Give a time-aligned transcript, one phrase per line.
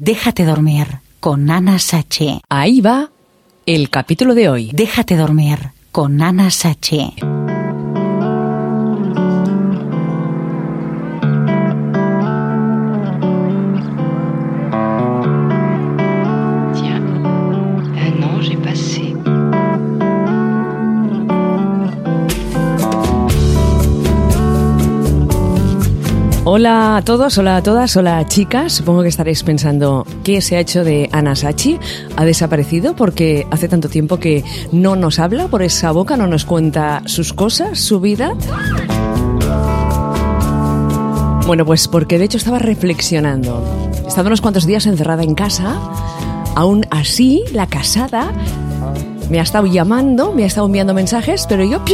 [0.00, 2.40] Déjate dormir con Ana Sachi.
[2.48, 3.10] Ahí va
[3.66, 4.70] el capítulo de hoy.
[4.72, 7.14] Déjate dormir con Ana Sachi.
[26.50, 28.72] Hola a todos, hola a todas, hola chicas.
[28.72, 31.78] Supongo que estaréis pensando qué se ha hecho de Ana Sachi.
[32.16, 36.46] Ha desaparecido porque hace tanto tiempo que no nos habla por esa boca, no nos
[36.46, 38.32] cuenta sus cosas, su vida.
[41.46, 43.62] Bueno, pues porque de hecho estaba reflexionando.
[44.06, 45.78] He estado unos cuantos días encerrada en casa.
[46.56, 48.32] Aún así, la casada
[49.28, 51.84] me ha estado llamando, me ha estado enviando mensajes, pero yo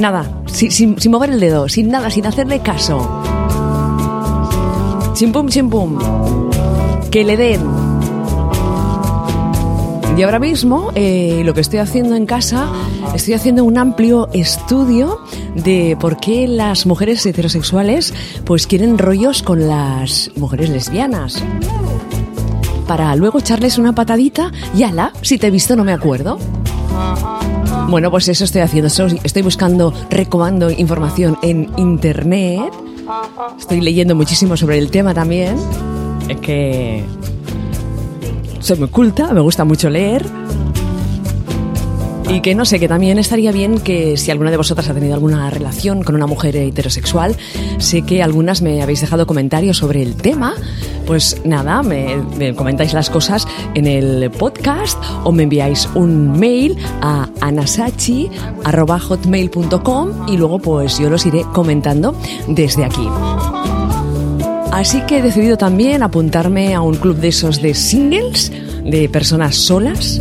[0.00, 3.35] nada, sin mover el dedo, sin nada, sin hacerle caso.
[5.16, 5.98] Chimpum, chimpum.
[7.10, 7.62] Que le den.
[10.14, 12.70] Y ahora mismo eh, lo que estoy haciendo en casa,
[13.14, 15.22] estoy haciendo un amplio estudio
[15.54, 18.12] de por qué las mujeres heterosexuales
[18.44, 21.42] pues quieren rollos con las mujeres lesbianas.
[22.86, 26.38] Para luego echarles una patadita y ala, si te he visto no me acuerdo.
[27.88, 28.88] Bueno, pues eso estoy haciendo.
[29.24, 32.70] Estoy buscando, recabando información en internet.
[33.58, 35.56] Estoy leyendo muchísimo sobre el tema también.
[36.28, 37.04] Es que
[38.60, 40.26] soy muy culta, me gusta mucho leer.
[42.28, 45.14] Y que no sé, que también estaría bien que si alguna de vosotras ha tenido
[45.14, 47.36] alguna relación con una mujer heterosexual,
[47.78, 50.54] sé que algunas me habéis dejado comentarios sobre el tema,
[51.06, 56.76] pues nada, me, me comentáis las cosas en el podcast o me enviáis un mail
[57.00, 62.14] a anasachi.hotmail.com y luego pues yo los iré comentando
[62.48, 63.08] desde aquí.
[64.72, 68.52] Así que he decidido también apuntarme a un club de esos de singles,
[68.84, 70.20] de personas solas,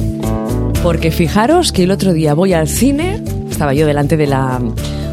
[0.82, 4.62] porque fijaros que el otro día voy al cine, estaba yo delante de la,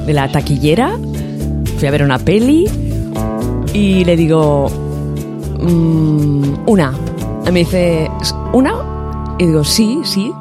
[0.07, 0.97] de la taquillera,
[1.77, 2.69] fui a ver una peli
[3.75, 4.71] y le digo,
[5.63, 6.93] "Mm, una.
[7.45, 8.11] Me dice,
[8.53, 8.75] ¿una?
[9.39, 10.33] Y digo, sí, sí,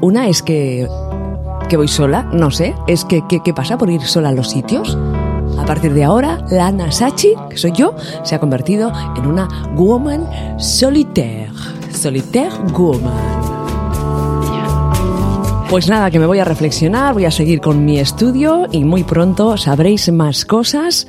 [0.00, 0.88] una es que,
[1.68, 4.96] que voy sola, no sé, es que, ¿qué pasa por ir sola a los sitios?
[5.58, 9.48] A partir de ahora, la Ana Sachi, que soy yo, se ha convertido en una
[9.74, 11.50] woman solitaire.
[11.90, 13.12] Solitaire woman.
[15.70, 19.04] Pues nada, que me voy a reflexionar, voy a seguir con mi estudio y muy
[19.04, 21.08] pronto sabréis más cosas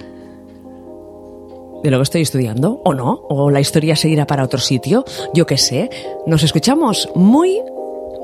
[1.85, 5.45] de lo que estoy estudiando, o no, o la historia seguirá para otro sitio, yo
[5.45, 5.91] qué sé.
[6.25, 7.61] Nos escuchamos muy,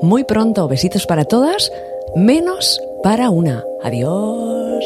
[0.02, 0.66] muy pronto.
[0.66, 1.70] Besitos para todas,
[2.16, 3.62] menos para una.
[3.84, 4.84] Adiós.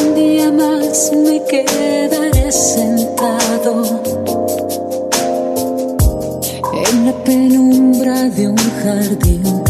[0.00, 3.82] Un día más me quedaré sentado
[6.86, 9.63] en la penumbra de un jardín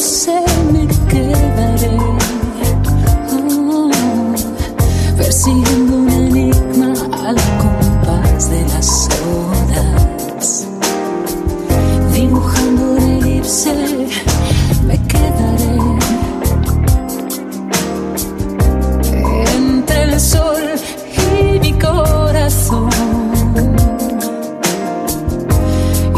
[0.00, 0.32] eclipse
[0.72, 1.98] me quedaré.
[3.32, 3.90] Oh,
[5.16, 6.92] persiguiendo un enigma
[7.26, 10.66] al compás de las horas.
[12.14, 13.74] Dibujando un elipse
[14.86, 15.78] me quedaré.
[19.54, 20.64] Entre el sol
[21.28, 22.88] y mi corazón.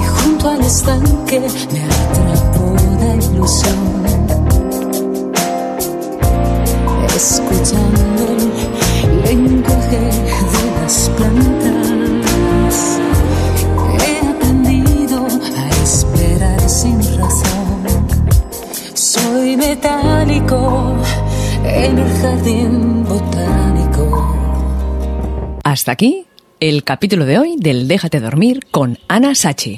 [0.00, 1.40] Y junto al estanque
[1.72, 2.61] me atrapó
[7.16, 8.22] Escuchando
[9.02, 13.00] el lenguaje de las plantas,
[13.98, 17.82] he aprendido a esperar sin razón.
[18.94, 20.94] Soy metálico
[21.64, 24.36] en el jardín botánico.
[25.64, 26.26] Hasta aquí
[26.60, 29.70] el capítulo de hoy del Déjate dormir con Ana Sachi.